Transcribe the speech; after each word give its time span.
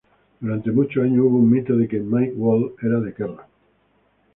Durante 0.39 0.71
muchos 0.71 1.03
años 1.03 1.25
hubo 1.27 1.37
un 1.37 1.51
mito 1.51 1.77
de 1.77 1.87
que 1.87 1.99
Mick 1.99 2.33
Wall 2.35 2.73
de 2.81 3.13
Kerrang! 3.13 3.37